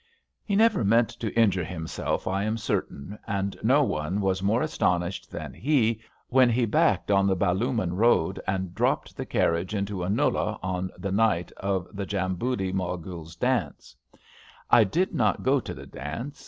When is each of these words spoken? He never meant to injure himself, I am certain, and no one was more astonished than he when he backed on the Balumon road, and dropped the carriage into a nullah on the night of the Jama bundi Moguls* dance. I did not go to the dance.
He 0.43 0.55
never 0.55 0.83
meant 0.83 1.09
to 1.09 1.31
injure 1.37 1.63
himself, 1.63 2.27
I 2.27 2.43
am 2.43 2.57
certain, 2.57 3.19
and 3.27 3.55
no 3.61 3.83
one 3.83 4.19
was 4.19 4.41
more 4.41 4.63
astonished 4.63 5.29
than 5.29 5.53
he 5.53 6.01
when 6.27 6.49
he 6.49 6.65
backed 6.65 7.11
on 7.11 7.27
the 7.27 7.35
Balumon 7.35 7.93
road, 7.95 8.39
and 8.47 8.73
dropped 8.73 9.15
the 9.15 9.27
carriage 9.27 9.75
into 9.75 10.01
a 10.01 10.09
nullah 10.09 10.57
on 10.63 10.89
the 10.97 11.11
night 11.11 11.51
of 11.51 11.87
the 11.93 12.07
Jama 12.07 12.33
bundi 12.33 12.71
Moguls* 12.73 13.35
dance. 13.35 13.95
I 14.71 14.85
did 14.85 15.13
not 15.13 15.43
go 15.43 15.59
to 15.59 15.71
the 15.71 15.85
dance. 15.85 16.39